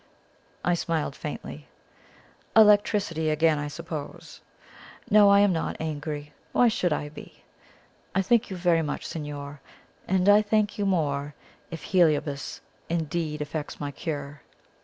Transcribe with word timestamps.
I 0.65 0.73
smiled 0.73 1.15
faintly. 1.15 1.67
"Electricity 2.55 3.29
again, 3.29 3.59
I 3.59 3.67
suppose! 3.67 4.41
No, 5.11 5.29
I 5.29 5.41
am 5.41 5.53
not 5.53 5.77
angry. 5.79 6.33
Why 6.53 6.69
should 6.69 6.91
I 6.91 7.09
be? 7.09 7.43
I 8.15 8.23
thank 8.23 8.49
you 8.49 8.57
very 8.57 8.81
much, 8.81 9.05
signor, 9.05 9.61
and 10.07 10.27
I 10.27 10.41
shall 10.41 10.49
thank 10.49 10.79
you 10.79 10.87
more 10.87 11.35
if 11.69 11.83
Heliobas 11.83 12.61
indeed 12.89 13.41
effects 13.43 13.79
my 13.79 13.91
cure." 13.91 14.41